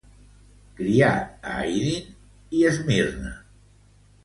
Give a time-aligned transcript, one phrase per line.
[0.79, 2.03] Criat a Aydın
[2.51, 3.37] i Esmirna.